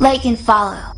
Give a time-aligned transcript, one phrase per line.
[0.00, 0.92] like and follow.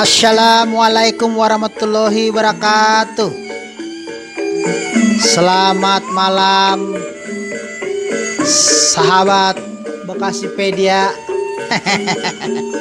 [0.00, 3.30] Assalamualaikum warahmatullahi wabarakatuh.
[5.20, 6.96] Selamat malam
[8.94, 9.60] Sahabat
[10.08, 11.12] Bekasipedia.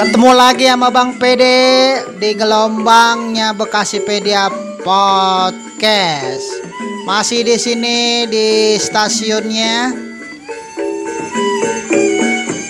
[0.00, 4.48] Ketemu lagi sama Bang Pede Di gelombangnya Bekasipedia
[4.80, 6.69] Podcast
[7.08, 9.92] Masih di sini di stasiunnya.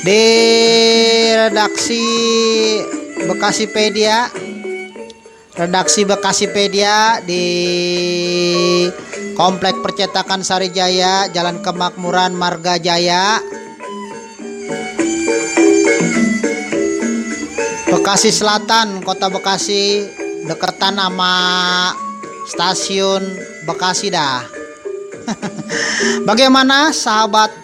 [0.06, 0.24] Di
[1.34, 2.04] redaksi
[3.26, 4.30] Bekasipedia.
[5.58, 7.46] Redaksi Bekasipedia di
[9.36, 13.42] Komplek Percetakan Sarijaya Jalan Kemakmuran Marga Jaya.
[17.90, 20.06] Bekasi Selatan Kota Bekasi
[20.46, 21.34] deketan sama
[22.50, 23.22] stasiun
[23.62, 24.42] Bekasi dah.
[26.28, 27.54] Bagaimana sahabat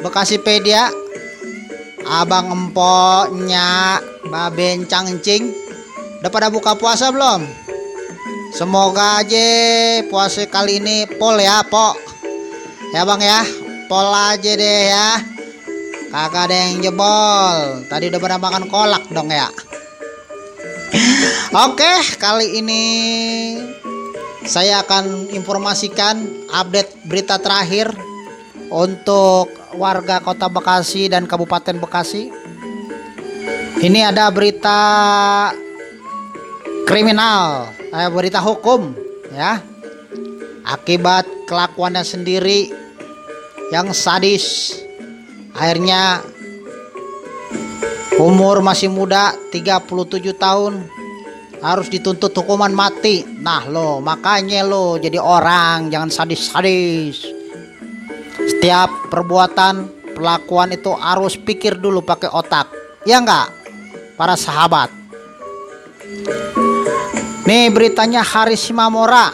[0.00, 0.86] Bekasipedia?
[2.06, 5.52] Abang empoknya Babencang Cing
[6.20, 7.44] Udah pada buka puasa belum?
[8.52, 9.48] Semoga aja
[10.10, 11.96] puasa kali ini pol ya pok.
[12.92, 13.40] Ya bang ya.
[13.88, 15.16] Pol aja deh ya.
[16.10, 17.86] Kagak ada yang jebol.
[17.88, 19.48] Tadi udah pada makan kolak dong ya.
[21.70, 22.84] Oke kali ini
[24.44, 27.92] Saya akan informasikan update berita terakhir
[28.70, 32.30] Untuk warga kota Bekasi dan Kabupaten Bekasi.
[33.82, 34.78] Ini ada berita
[36.86, 38.94] kriminal, eh, berita hukum
[39.34, 39.58] ya.
[40.62, 42.70] Akibat kelakuannya sendiri
[43.74, 44.78] yang sadis.
[45.50, 46.22] Akhirnya
[48.22, 50.99] umur masih muda 37 tahun
[51.60, 53.24] harus dituntut hukuman mati.
[53.24, 57.28] Nah lo makanya lo jadi orang jangan sadis-sadis.
[58.40, 62.66] Setiap perbuatan perlakuan itu harus pikir dulu pakai otak.
[63.04, 63.52] Ya enggak
[64.16, 64.88] para sahabat.
[67.44, 69.32] Nih beritanya Haris Simamora.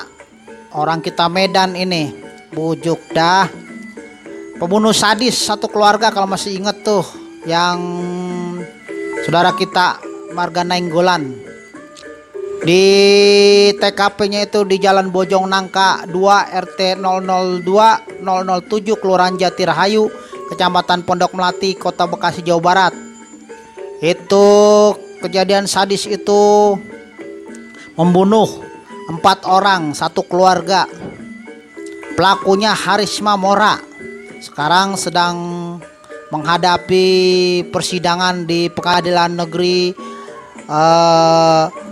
[0.76, 2.12] Orang kita Medan ini.
[2.52, 3.48] Bujuk dah.
[4.56, 7.04] Pembunuh sadis satu keluarga kalau masih inget tuh.
[7.46, 7.78] Yang
[9.22, 10.02] saudara kita
[10.34, 11.45] Marga Nainggolan
[12.66, 12.84] di
[13.78, 16.18] TKP-nya itu di Jalan Bojong Nangka 2
[16.50, 20.10] RT 002 007 Kelurahan Jatirahayu,
[20.50, 22.92] Kecamatan Pondok Melati, Kota Bekasi, Jawa Barat.
[24.02, 24.46] Itu
[25.22, 26.74] kejadian sadis itu
[27.94, 28.50] membunuh
[29.14, 30.90] empat orang satu keluarga.
[32.18, 33.78] Pelakunya Harisma Mora.
[34.42, 35.36] Sekarang sedang
[36.34, 37.06] menghadapi
[37.70, 39.94] persidangan di Pengadilan Negeri
[40.66, 41.85] uh,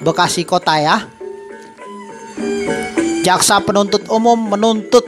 [0.00, 0.96] Bekasi Kota ya.
[3.20, 5.04] Jaksa penuntut umum menuntut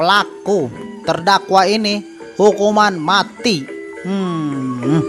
[0.00, 0.72] pelaku
[1.04, 2.00] terdakwa ini
[2.40, 3.68] hukuman mati.
[4.04, 5.04] Hmm.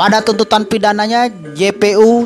[0.00, 2.24] Pada tuntutan pidananya JPU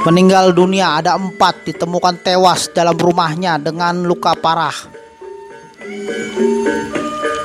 [0.02, 4.74] meninggal dunia ada empat ditemukan tewas dalam rumahnya dengan luka parah.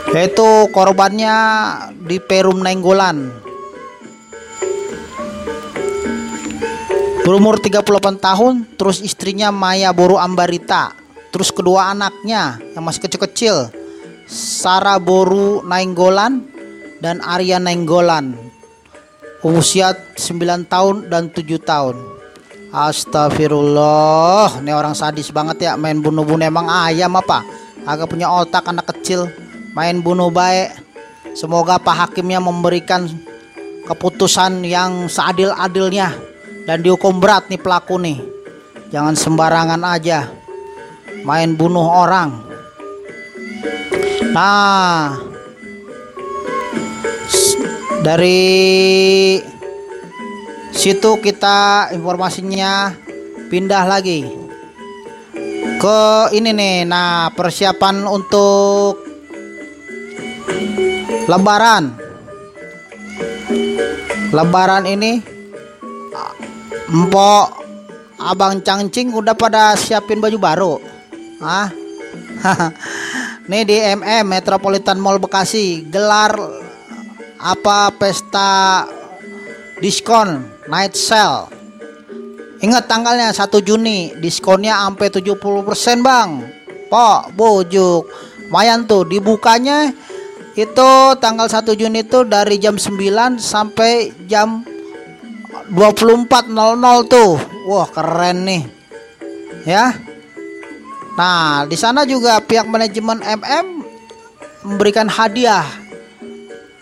[0.09, 1.35] Yaitu korbannya
[2.01, 3.29] di Perum Nenggolan
[7.22, 7.84] berumur 38
[8.23, 10.96] tahun terus istrinya Maya Boru Ambarita.
[11.29, 13.69] Terus kedua anaknya yang masih kecil-kecil
[14.25, 16.41] Sarah Boru Nainggolan
[17.03, 18.34] dan Arya Nainggolan.
[19.46, 22.16] Usia 9 tahun dan 7 tahun
[22.67, 27.40] Astagfirullah, ini orang sadis banget ya main bunuh-bunuh emang ayam apa?
[27.87, 29.31] Agak punya otak anak kecil,
[29.72, 30.75] main bunuh baik.
[31.31, 33.08] Semoga Pak Hakimnya memberikan
[33.87, 36.11] keputusan yang seadil-adilnya
[36.67, 38.19] dan dihukum berat nih pelaku nih.
[38.91, 40.28] Jangan sembarangan aja
[41.23, 42.35] main bunuh orang.
[44.35, 45.16] Nah,
[48.03, 49.40] dari
[50.78, 52.94] situ kita informasinya
[53.50, 54.29] pindah lagi.
[55.82, 59.02] Ke ini nih nah persiapan untuk
[61.26, 61.97] lebaran.
[64.29, 65.18] Lebaran ini
[66.88, 67.46] Empok
[68.22, 70.73] Abang Cangcing udah pada siapin baju baru.
[71.41, 71.73] Ah
[73.50, 76.35] Nih di MM Metropolitan Mall Bekasi gelar
[77.40, 78.84] apa pesta
[79.80, 81.52] diskon night sale.
[82.58, 86.41] Ingat tanggalnya 1 Juni, diskonnya sampai 70% Bang.
[86.90, 88.08] Pok, bujuk.
[88.47, 89.91] Lumayan tuh dibukanya
[90.58, 90.91] itu
[91.22, 94.66] tanggal 1 Juni itu dari jam 9 sampai jam
[95.69, 97.37] 24.00 tuh.
[97.67, 98.63] Wah, keren nih.
[99.67, 99.93] Ya.
[101.20, 103.84] Nah, di sana juga pihak manajemen MM
[104.66, 105.86] memberikan hadiah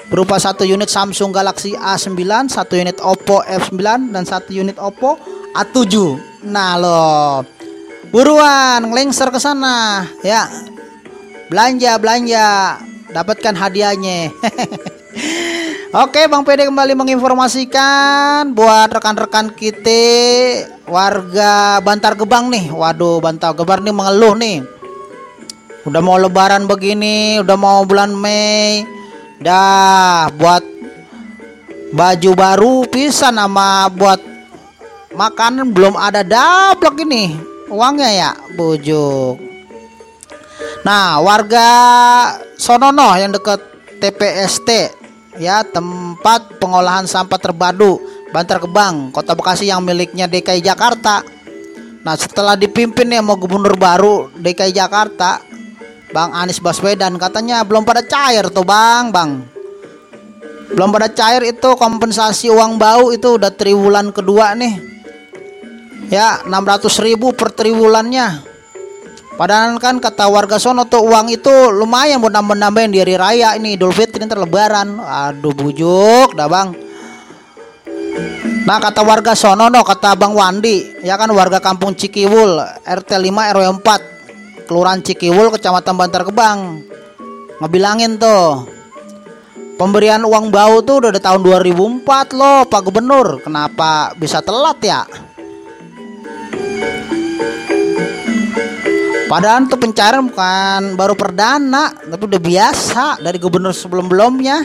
[0.09, 5.17] berupa satu unit Samsung Galaxy A9, satu unit Oppo F9 dan satu unit Oppo
[5.55, 5.93] A7.
[6.45, 7.01] Nah, lo
[8.13, 10.45] buruan ngelengser ke sana ya.
[11.49, 12.47] Belanja, belanja,
[13.13, 14.33] dapatkan hadiahnya.
[16.03, 20.03] Oke, Bang PD kembali menginformasikan buat rekan-rekan kita
[20.91, 22.67] warga Bantar Gebang nih.
[22.67, 24.59] Waduh, Bantar Gebang nih mengeluh nih.
[25.87, 28.83] Udah mau lebaran begini, udah mau bulan Mei.
[29.39, 30.63] Dah buat
[31.95, 34.19] baju baru bisa nama buat
[35.15, 37.35] makanan belum ada daplek ini.
[37.71, 39.41] Uangnya ya, bujuk.
[40.85, 41.67] Nah, warga
[42.55, 43.57] Sonono yang deket
[43.97, 44.69] TPST
[45.39, 47.99] ya tempat pengolahan sampah terbadu
[48.31, 51.23] Bantar Gebang Kota Bekasi yang miliknya DKI Jakarta
[52.05, 55.41] nah setelah dipimpin ya mau gubernur baru DKI Jakarta
[56.15, 59.44] Bang Anies Baswedan katanya belum pada cair tuh Bang Bang
[60.71, 64.79] belum pada cair itu kompensasi uang bau itu udah triwulan kedua nih
[66.07, 68.56] ya 600 ribu per triwulannya
[69.35, 73.75] Padahal kan kata warga sono tuh uang itu lumayan buat nambah-nambahin di hari raya ini
[73.75, 74.95] Idul Fitri ntar lebaran.
[74.95, 76.71] Aduh bujuk dah bang.
[78.63, 83.27] Nah kata warga sono no kata Bang Wandi ya kan warga kampung Cikiwul RT 5
[83.59, 84.14] RW 4
[84.65, 86.81] Kelurahan Cikiwul Kecamatan Bantar Gebang
[87.62, 88.67] ngebilangin tuh
[89.79, 95.01] pemberian uang bau tuh udah dari tahun 2004 loh Pak Gubernur kenapa bisa telat ya
[99.25, 104.57] Padahal tuh pencarian bukan baru perdana, tapi udah biasa dari gubernur sebelum-belumnya.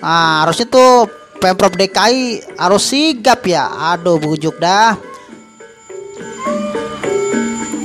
[0.00, 1.04] Nah, harusnya tuh
[1.38, 3.68] Pemprov DKI harus sigap ya.
[3.94, 4.98] Aduh, bujuk dah.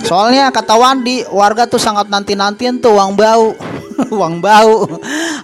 [0.03, 3.55] Soalnya kata Wandi, warga tuh sangat nanti-nantian tuh uang bau.
[4.19, 4.85] uang bau.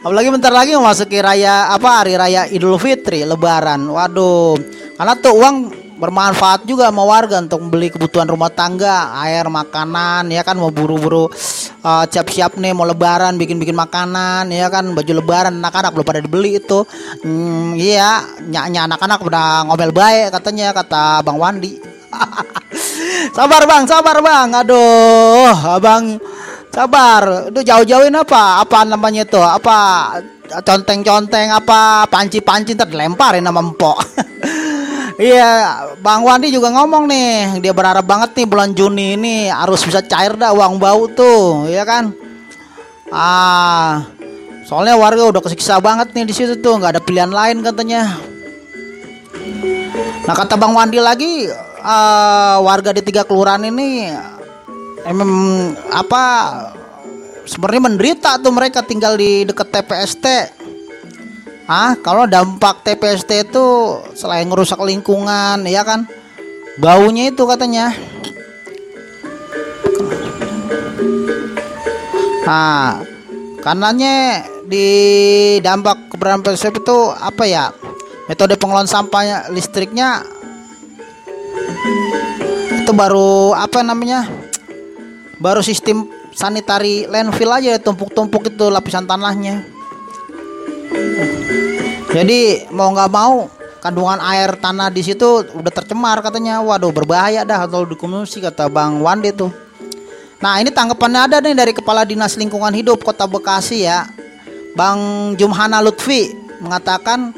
[0.04, 3.88] Apalagi bentar lagi memasuki raya apa hari raya Idul Fitri, lebaran.
[3.88, 4.60] Waduh.
[5.00, 5.56] Karena tuh uang
[6.00, 11.28] bermanfaat juga sama warga untuk membeli kebutuhan rumah tangga, air, makanan, ya kan mau buru-buru
[11.28, 16.56] uh, siap-siap nih mau lebaran bikin-bikin makanan, ya kan baju lebaran anak-anak belum pada dibeli
[16.56, 16.88] itu.
[17.20, 21.76] Hmm, iya, nyanyi anak-anak udah ngomel baik katanya kata Bang Wandi.
[23.36, 24.54] sabar Bang, sabar Bang.
[24.54, 26.20] Aduh, Abang
[26.74, 27.52] sabar.
[27.52, 28.64] Itu jauh-jauhin apa?
[28.64, 29.40] Apa namanya itu?
[29.42, 29.78] Apa
[30.50, 33.98] conteng-conteng apa panci-panci ntar dilemparin sama empok.
[35.20, 40.00] Iya, Bang Wandi juga ngomong nih, dia berharap banget nih bulan Juni ini harus bisa
[40.00, 42.16] cair dah uang bau tuh, ya kan?
[43.12, 44.08] Ah,
[44.64, 48.16] soalnya warga udah kesiksa banget nih di situ tuh, nggak ada pilihan lain katanya.
[50.28, 51.50] Nah kata Bang Wandi lagi,
[51.82, 54.14] uh, warga di tiga kelurahan ini
[55.08, 55.32] emang
[55.90, 56.24] apa
[57.48, 60.26] sebenarnya menderita tuh mereka tinggal di dekat TPST
[61.70, 63.66] Ah, kalau dampak TPST itu
[64.18, 66.10] selain ngerusak lingkungan, ya kan?
[66.82, 67.94] Baunya itu katanya.
[72.42, 73.06] Nah,
[73.62, 74.90] karenanya di
[75.62, 77.70] dampak keberadaan itu apa ya?
[78.30, 80.21] Metode pengelolaan sampahnya listriknya
[82.78, 84.30] itu baru apa namanya?
[85.42, 89.66] Baru sistem sanitari landfill aja tumpuk-tumpuk itu lapisan tanahnya.
[92.14, 93.50] Jadi mau nggak mau
[93.81, 96.62] kandungan air tanah di situ udah tercemar katanya.
[96.62, 99.50] Waduh berbahaya dah kalau dikonsumsi kata Bang Wandi tuh.
[100.38, 104.06] Nah ini tanggapannya ada nih dari Kepala Dinas Lingkungan Hidup Kota Bekasi ya.
[104.78, 106.30] Bang Jumhana Lutfi
[106.62, 107.33] mengatakan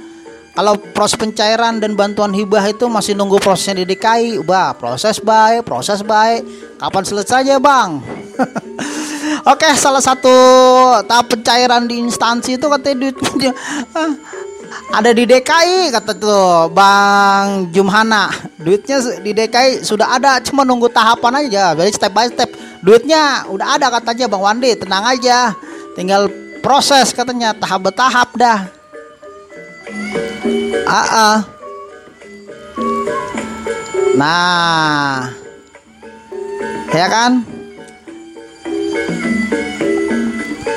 [0.52, 4.44] kalau proses pencairan dan bantuan hibah itu masih nunggu prosesnya di DKI.
[4.44, 6.44] Bah, proses baik, proses baik.
[6.76, 8.04] Kapan selesai ya bang?
[9.52, 10.34] Oke, salah satu
[11.08, 13.52] tahap pencairan di instansi itu katanya duitnya
[14.98, 21.48] ada di DKI kata tuh Bang Jumhana duitnya di DKI sudah ada cuma nunggu tahapan
[21.48, 22.50] aja jadi step by step
[22.84, 25.56] duitnya udah ada katanya Bang Wandi tenang aja
[25.96, 26.32] tinggal
[26.64, 28.81] proses katanya tahap bertahap dah
[30.92, 31.40] ah.
[34.20, 35.32] nah.
[36.92, 37.48] Ya kan?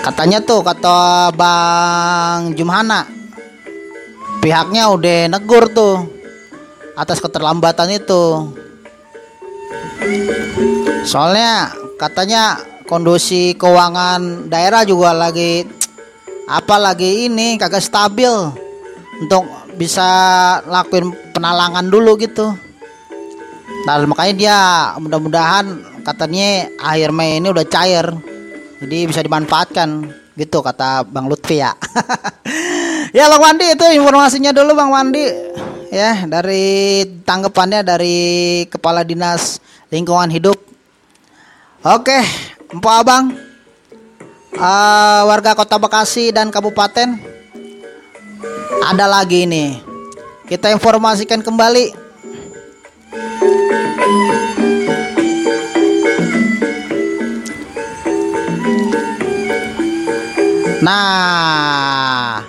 [0.06, 3.08] Katanya tuh kata Bang Jumhana
[4.38, 6.06] pihaknya udah negur tuh
[6.94, 8.54] atas keterlambatan itu.
[11.02, 15.64] Soalnya katanya kondisi keuangan daerah juga lagi
[16.60, 18.30] apa lagi ini kagak stabil
[19.24, 20.08] untuk bisa
[20.66, 22.54] lakuin penalangan dulu gitu.
[23.84, 24.58] Nah makanya dia
[24.96, 25.66] mudah-mudahan
[26.06, 28.06] katanya akhir Mei ini udah cair.
[28.80, 31.72] Jadi bisa dimanfaatkan gitu kata Bang Lutfi ya.
[33.14, 35.22] Ya Bang Wandi itu informasinya dulu Bang Wandi.
[35.94, 38.18] Ya dari tanggapannya dari
[38.66, 40.58] Kepala Dinas Lingkungan Hidup.
[41.86, 42.18] Oke
[42.74, 43.30] Empo Abang
[44.58, 47.33] uh, warga Kota Bekasi dan Kabupaten
[48.84, 49.80] ada lagi ini
[50.48, 52.04] kita informasikan kembali
[60.84, 62.44] Nah,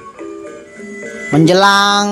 [1.32, 2.08] menjelang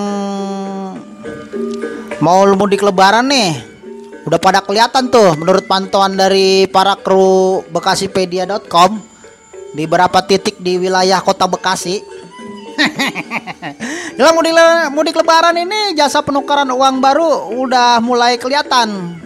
[2.24, 3.60] mau mudik lebaran nih,
[4.24, 9.04] udah pada kelihatan tuh menurut pantauan dari para kru bekasipedia.com
[9.76, 12.00] di beberapa titik di wilayah kota Bekasi.
[14.14, 14.54] Dalam mudik,
[14.94, 19.18] mudik lebaran ini jasa penukaran uang baru udah mulai kelihatan.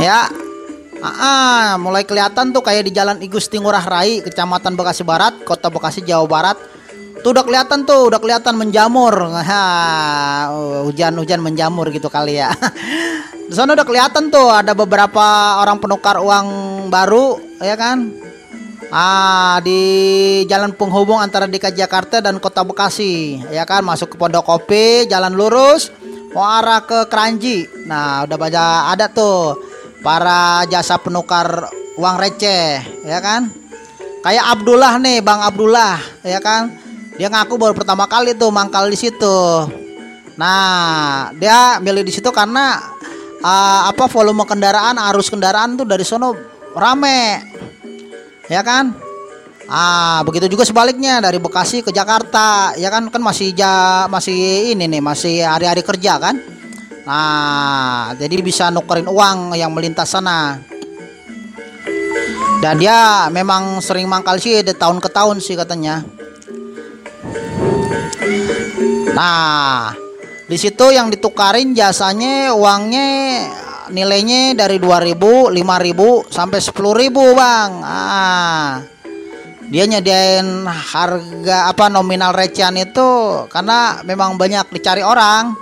[0.00, 0.32] Ya,
[1.00, 6.04] Ah, mulai kelihatan tuh kayak di Jalan Igusti Ngurah Rai, Kecamatan Bekasi Barat, Kota Bekasi,
[6.04, 6.60] Jawa Barat.
[7.24, 9.12] Tuh udah kelihatan tuh, udah kelihatan menjamur.
[10.84, 12.52] hujan-hujan menjamur gitu kali ya.
[13.48, 16.46] di sana udah kelihatan tuh ada beberapa orang penukar uang
[16.92, 18.12] baru, ya kan?
[18.90, 19.80] Ah, di
[20.50, 23.86] jalan penghubung antara DKI Jakarta dan Kota Bekasi, ya kan?
[23.86, 25.94] Masuk ke Pondok Kopi, jalan lurus,
[26.34, 27.70] mau arah ke Keranji.
[27.86, 29.70] Nah, udah baca ada tuh
[30.00, 31.68] para jasa penukar
[32.00, 33.52] uang receh ya kan
[34.24, 36.72] kayak Abdullah nih Bang Abdullah ya kan
[37.20, 39.68] dia ngaku baru pertama kali tuh mangkal di situ
[40.40, 42.80] nah dia milih di situ karena
[43.44, 46.32] uh, apa volume kendaraan arus kendaraan tuh dari sono
[46.72, 47.49] rame
[48.50, 48.92] ya kan
[49.70, 54.90] ah begitu juga sebaliknya dari Bekasi ke Jakarta ya kan kan masih ja, masih ini
[54.90, 56.34] nih masih hari-hari kerja kan
[57.10, 60.62] Nah, jadi bisa nukerin uang yang melintas sana.
[62.62, 66.06] Dan dia memang sering mangkal sih dari tahun ke tahun sih katanya.
[69.10, 69.96] Nah,
[70.46, 73.08] di situ yang ditukarin jasanya uangnya
[73.90, 77.70] nilainya dari 2000, 5000 sampai 10000, Bang.
[77.84, 78.80] Ah.
[79.70, 85.54] Dia nyediain harga apa nominal recehan itu karena memang banyak dicari orang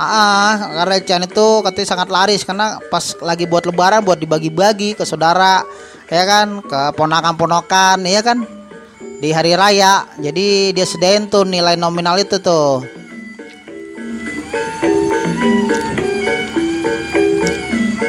[0.00, 5.60] Ah, karena itu katanya sangat laris karena pas lagi buat lebaran buat dibagi-bagi ke saudara,
[6.08, 8.40] ya kan, ke ponakan-ponakan, ya kan,
[9.20, 10.08] di hari raya.
[10.16, 12.80] Jadi dia sedain tuh nilai nominal itu tuh.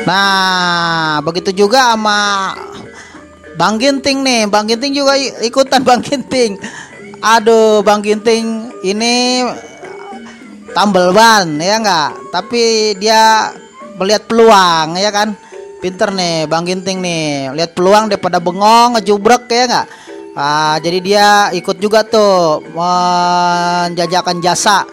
[0.04, 2.52] Nah, begitu juga sama
[3.56, 6.60] Bang Ginting nih, Bang Ginting juga ikutan Bang Ginting.
[7.24, 9.48] Aduh, Bang Ginting ini
[10.74, 13.54] tambal ban ya enggak tapi dia
[13.96, 15.38] melihat peluang ya kan?
[15.80, 17.52] Pinter nih Bang Ginting nih.
[17.56, 19.88] Lihat peluang daripada bengong ngejubrek ya enggak
[20.38, 24.86] ah, jadi dia ikut juga tuh menjajakan jasa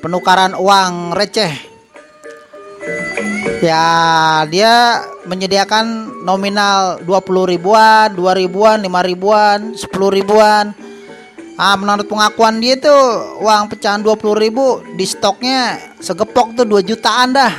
[0.00, 1.71] penukaran uang receh
[3.62, 10.74] ya dia menyediakan nominal 20 ribuan 2 ribuan 5 ribuan 10 ribuan
[11.62, 17.36] Ah, menurut pengakuan dia tuh uang pecahan 20 ribu di stoknya segepok tuh 2 jutaan
[17.36, 17.52] dah.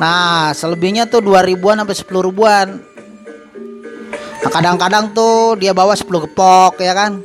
[0.00, 2.80] Nah, selebihnya tuh 2 ribuan sampai 10 ribuan.
[4.42, 7.20] Nah, kadang-kadang tuh dia bawa 10 gepok ya kan.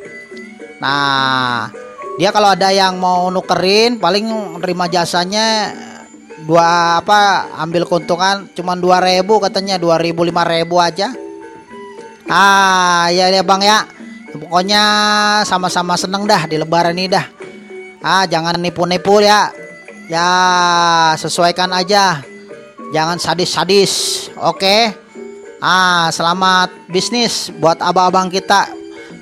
[0.83, 1.71] Nah,
[2.19, 4.27] dia kalau ada yang mau nukerin paling
[4.59, 5.71] terima jasanya
[6.47, 11.11] dua apa ambil keuntungan cuma dua ribu katanya dua ribu lima ribu aja.
[12.31, 13.83] Ah ya ya bang ya.
[14.31, 14.83] Pokoknya
[15.43, 17.27] sama-sama seneng dah di lebaran ini dah.
[17.99, 19.51] Ah jangan nipu-nipu ya.
[20.07, 20.29] Ya
[21.19, 22.23] sesuaikan aja.
[22.95, 24.55] Jangan sadis-sadis oke?
[24.63, 24.81] Okay?
[25.57, 28.69] ah selamat bisnis buat abang-abang kita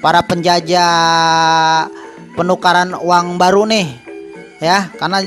[0.03, 1.87] para penjajah
[2.35, 3.87] penukaran uang baru nih
[4.61, 4.93] ya.
[4.99, 5.23] Karena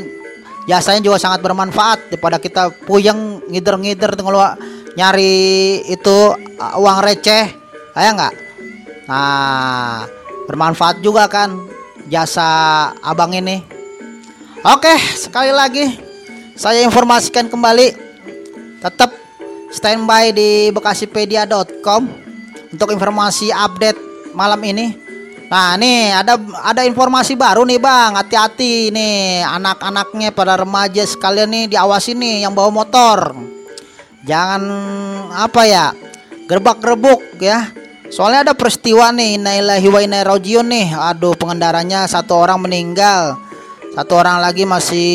[0.69, 4.45] jasanya juga sangat bermanfaat daripada kita puyeng ngider-ngider kalau
[4.95, 7.49] nyari itu uh, uang receh
[7.99, 8.49] ya nggak
[9.09, 10.05] Nah,
[10.45, 11.57] bermanfaat juga kan
[12.13, 12.45] jasa
[13.01, 13.65] abang ini.
[14.69, 15.97] Oke, sekali lagi
[16.53, 17.97] saya informasikan kembali
[18.85, 19.17] tetap
[19.73, 22.05] standby di bekasipedia.com
[22.69, 23.97] untuk informasi update
[24.37, 25.08] malam ini.
[25.49, 28.21] Nah, nih ada ada informasi baru nih, Bang.
[28.21, 33.33] Hati-hati nih anak-anaknya pada remaja sekalian nih diawasi nih yang bawa motor.
[34.29, 34.63] Jangan
[35.33, 35.87] apa ya?
[36.49, 37.73] Gerbak-gerbuk ya.
[38.09, 40.89] Soalnya ada peristiwa nih, Nailahi wa nih.
[40.97, 43.37] Aduh, pengendaranya satu orang meninggal.
[43.93, 45.13] Satu orang lagi masih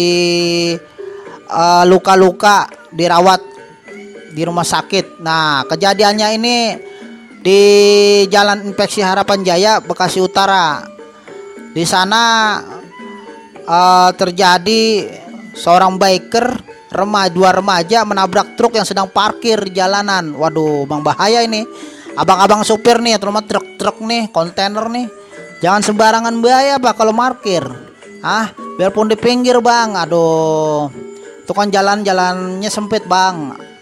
[1.45, 3.41] eh, luka-luka uh, dirawat
[4.33, 5.21] di rumah sakit.
[5.21, 6.57] Nah, kejadiannya ini
[7.43, 7.61] di
[8.31, 10.79] Jalan Infeksi Harapan Jaya, Bekasi Utara.
[11.75, 12.55] Di sana
[13.67, 15.11] uh, terjadi
[15.51, 16.47] seorang biker
[16.93, 20.31] remaja dua remaja menabrak truk yang sedang parkir di jalanan.
[20.31, 21.67] Waduh, bang bahaya ini.
[22.15, 25.09] Abang-abang supir nih, terutama truk-truk nih, kontainer nih.
[25.59, 27.65] Jangan sembarangan bahaya pak kalau parkir.
[28.23, 29.97] Ah, biarpun di pinggir bang.
[29.97, 30.87] Aduh,
[31.43, 33.72] itu kan jalan-jalannya sempit bang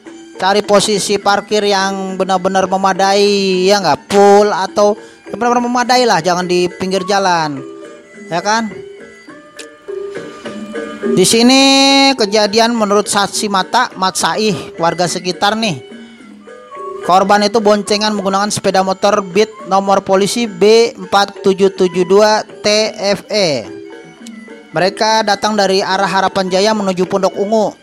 [0.41, 4.10] cari posisi parkir yang benar-benar memadai ya nggak?
[4.10, 4.98] Full atau
[5.29, 7.62] benar-benar memadai lah jangan di pinggir jalan.
[8.25, 8.74] Ya kan?
[11.13, 11.62] Di sini
[12.17, 15.86] kejadian menurut saksi mata Matsai warga sekitar nih.
[17.05, 22.13] Korban itu boncengan menggunakan sepeda motor Beat nomor polisi B4772
[22.62, 23.81] TFE
[24.71, 27.75] mereka datang dari arah Harapan Jaya menuju Pondok Ungu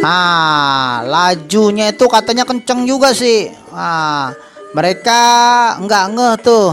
[0.00, 3.52] Nah, lajunya itu katanya kenceng juga sih.
[3.68, 4.32] Nah,
[4.72, 5.20] mereka
[5.76, 6.72] nggak ngeh tuh.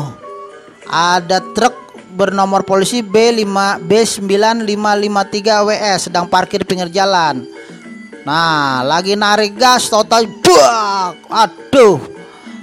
[0.88, 1.75] Ada truk
[2.15, 7.43] bernomor polisi B5 B9553 WS sedang parkir pinggir jalan.
[8.24, 11.27] Nah, lagi narik gas total buak.
[11.27, 12.00] Aduh.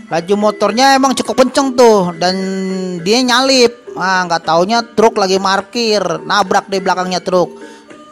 [0.09, 2.37] Laju motornya emang cukup kenceng tuh dan
[3.05, 3.85] dia nyalip.
[3.97, 7.53] Ah, nggak taunya truk lagi parkir, nabrak di belakangnya truk.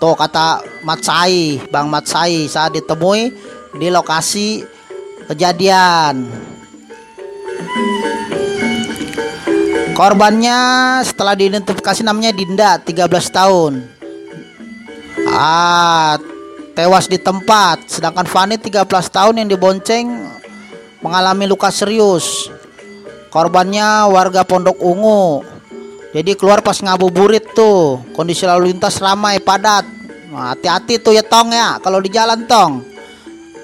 [0.02, 3.30] Tuh kata Matsai, Bang Matsai saat ditemui
[3.78, 4.66] di lokasi
[5.30, 6.26] kejadian.
[9.94, 10.58] Korbannya
[11.06, 13.86] setelah diidentifikasi namanya Dinda, 13 tahun.
[15.30, 16.18] Ah,
[16.74, 17.86] tewas di tempat.
[17.86, 20.10] Sedangkan Fani 13 tahun yang dibonceng
[20.98, 22.50] mengalami luka serius.
[23.30, 25.46] Korbannya warga Pondok Ungu.
[26.12, 30.04] Jadi keluar pas ngabuburit tuh, kondisi lalu lintas ramai padat.
[30.32, 32.80] hati-hati tuh ya tong ya, kalau di jalan tong.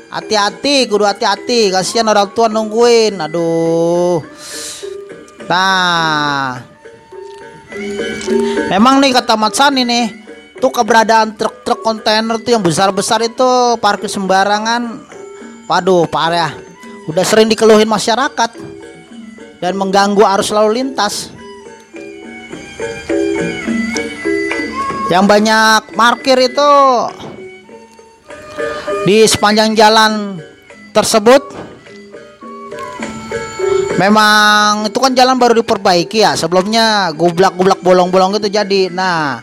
[0.08, 3.20] Hati-hati, kudu hati-hati, kasihan orang tua nungguin.
[3.20, 4.24] Aduh.
[5.48, 6.60] Nah.
[8.72, 10.06] Memang nih kata Matsani nih,
[10.60, 15.08] tuh keberadaan truk-truk kontainer tuh yang besar-besar itu parkir sembarangan.
[15.68, 16.52] Waduh, parah.
[17.08, 18.50] Udah sering dikeluhin masyarakat
[19.60, 21.37] dan mengganggu arus lalu lintas.
[25.08, 26.70] Yang banyak parkir itu
[29.08, 30.36] di sepanjang jalan
[30.92, 31.40] tersebut.
[33.98, 38.92] Memang itu kan jalan baru diperbaiki ya sebelumnya gublak-gublak bolong-bolong itu jadi.
[38.92, 39.42] Nah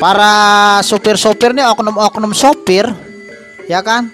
[0.00, 2.88] para sopir-sopir nih oknum-oknum sopir
[3.68, 4.08] ya kan?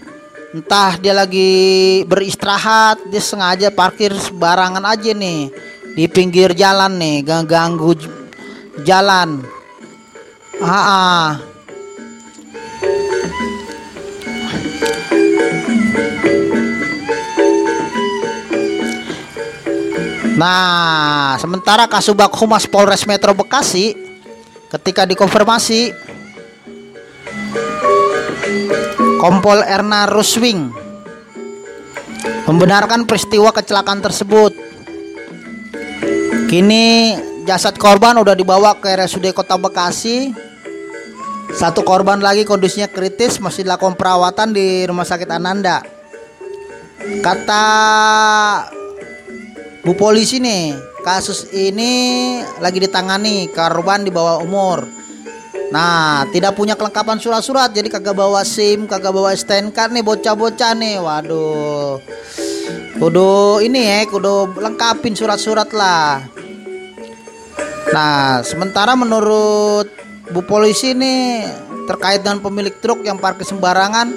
[0.57, 5.53] Entah dia lagi beristirahat dia sengaja parkir sembarangan aja nih
[5.97, 7.97] di pinggir jalan nih ganggu
[8.85, 9.41] jalan
[10.61, 11.29] ah, ah.
[20.37, 23.97] Nah, sementara Kasubag Humas Polres Metro Bekasi
[24.69, 25.97] ketika dikonfirmasi
[29.17, 30.77] Kompol Erna Ruswing
[32.45, 34.65] membenarkan peristiwa kecelakaan tersebut
[36.57, 37.12] Kini
[37.45, 40.33] jasad korban udah dibawa ke RSUD Kota Bekasi.
[41.53, 45.85] Satu korban lagi kondisinya kritis masih dilakukan perawatan di Rumah Sakit Ananda.
[47.21, 47.64] Kata
[49.85, 50.73] Bu polisi nih,
[51.05, 54.88] kasus ini lagi ditangani korban di bawah umur.
[55.69, 61.05] Nah, tidak punya kelengkapan surat-surat jadi kagak bawa SIM, kagak bawa STNK nih bocah-bocah nih.
[61.05, 62.01] Waduh.
[62.97, 66.36] Kudu ini ya, kudu lengkapin surat-surat lah.
[67.94, 69.87] Nah, sementara menurut
[70.35, 71.46] Bu polisi ini
[71.87, 74.11] terkait dengan pemilik truk yang parkir sembarangan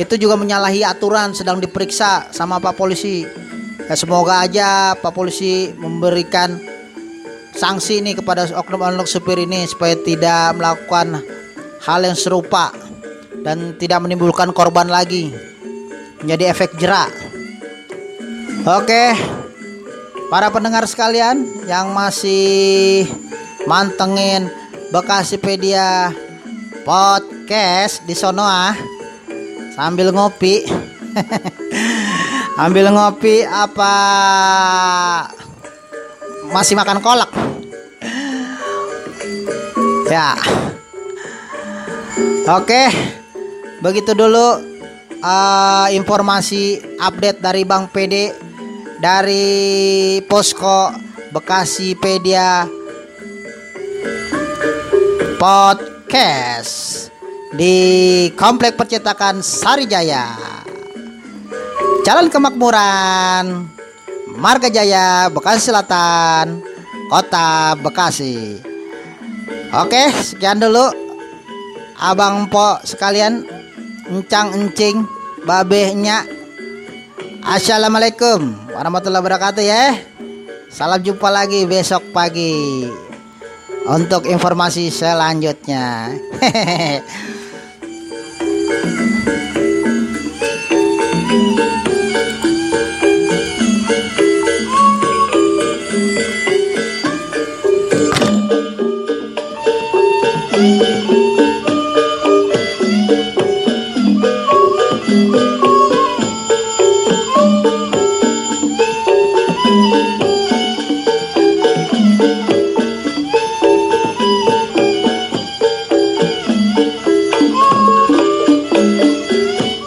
[0.00, 3.28] itu juga menyalahi aturan sedang diperiksa sama Pak polisi.
[3.84, 6.56] Ya, semoga aja Pak polisi memberikan
[7.52, 11.20] sanksi ini kepada oknum-oknum supir ini supaya tidak melakukan
[11.84, 12.72] hal yang serupa
[13.44, 15.28] dan tidak menimbulkan korban lagi
[16.24, 17.12] menjadi efek jerak.
[18.64, 19.16] Oke,
[20.30, 23.04] para pendengar sekalian yang masih
[23.66, 24.46] mantengin
[24.94, 26.14] Bekasipedia
[26.86, 28.74] podcast di sono ah.
[29.74, 30.66] Sambil ngopi.
[32.62, 33.94] Ambil ngopi apa?
[36.50, 37.30] Masih makan kolak?
[40.10, 40.34] Ya.
[42.50, 42.90] Oke.
[43.78, 44.58] Begitu dulu
[45.22, 48.49] uh, informasi update dari Bang PD
[49.00, 50.92] dari Posko
[51.32, 52.68] Bekasi Pedia
[55.40, 57.08] Podcast
[57.56, 60.36] di Komplek Percetakan Sarijaya.
[62.04, 63.72] Jalan Kemakmuran,
[64.36, 66.60] Marga Jaya, Bekasi Selatan,
[67.08, 68.60] Kota Bekasi.
[69.80, 70.92] Oke, sekian dulu.
[72.00, 73.44] Abang Po sekalian,
[74.12, 75.04] encang encing,
[75.44, 76.39] babehnya.
[77.40, 79.96] Assalamualaikum warahmatullahi wabarakatuh ya.
[80.68, 82.84] Salam jumpa lagi besok pagi
[83.88, 86.12] untuk informasi selanjutnya.
[86.36, 87.00] Hehehe.